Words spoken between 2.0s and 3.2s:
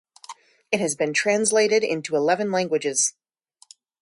eleven languages.